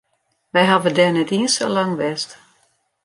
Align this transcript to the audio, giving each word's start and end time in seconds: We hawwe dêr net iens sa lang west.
We 0.55 0.61
hawwe 0.69 0.89
dêr 0.97 1.11
net 1.13 1.31
iens 1.35 1.53
sa 1.57 1.65
lang 1.75 1.93
west. 1.99 2.29